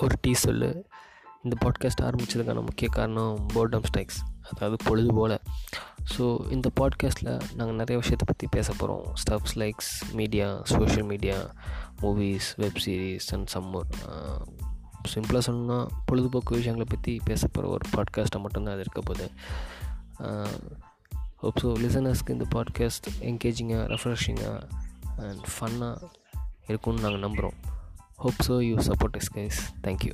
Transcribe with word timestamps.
ஒரு 0.00 0.14
டீ 0.20 0.32
சொல்லு. 0.32 0.70
இந்த 1.44 1.56
பாட்காஸ்ட் 1.64 2.02
ஆரம்பித்ததுக்கான 2.06 2.62
முக்கிய 2.62 2.88
காரணம் 2.88 3.34
போர்டம் 3.54 3.86
ஸ்ட்ரைக்ஸ் 3.88 4.18
அதாவது 4.50 4.76
பொழுது 4.84 5.10
போல். 5.14 5.36
ஸோ 6.12 6.24
இந்த 6.50 6.68
பாட்காஸ்ட்டில் 6.80 7.30
நாங்கள் 7.54 7.74
நிறைய 7.74 7.96
விஷயத்தை 7.98 8.26
பற்றி 8.26 8.46
பேச 8.50 8.68
போகிறோம் 8.72 9.04
stuffs 9.22 9.54
likes 9.56 9.90
media 10.12 10.48
social 10.64 11.06
media 11.06 11.36
movies 12.02 12.48
web 12.56 12.80
series 12.86 13.28
and 13.32 13.48
summer 13.54 13.88
சிம்பிளாக 15.14 15.42
சொல்லணும்னா 15.46 15.78
பொழுதுபோக்கு 16.06 16.54
விஷயங்களை 16.54 16.86
பற்றி 16.90 17.20
பேச 17.24 17.42
போகிற 17.46 17.72
ஒரு 17.72 17.84
பாட்காஸ்ட்டை 17.96 18.40
மட்டும்தான் 18.40 18.74
அது 18.74 18.80
இருக்க 18.80 19.00
போகுது. 19.00 19.26
ஹோப் 21.36 21.60
ஸோ 21.62 21.70
லிசனர்ஸ்க்கு 21.84 22.30
இந்த 22.30 22.46
பாட்காஸ்ட் 22.56 23.08
என்கேஜிங்காக 23.20 23.86
ரெஃப்ரெஷிங்காக 23.94 24.58
அண்ட் 25.16 25.44
ஃபன்னாக 25.54 26.08
இருக்கும்னு 26.66 27.00
நாங்கள் 27.00 27.24
நம்புகிறோம் 27.26 27.58
hope 28.18 28.42
so 28.42 28.58
you 28.58 28.80
support 28.80 29.16
us 29.16 29.28
guys. 29.28 29.72
Thank 29.82 30.04
you 30.04 30.12